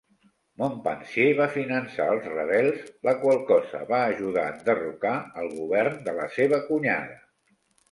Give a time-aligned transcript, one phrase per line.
[0.59, 6.19] Montpensier va finançar els rebels, la qual cosa va ajudar a enderrocar el govern de
[6.19, 7.23] la seva cunyada.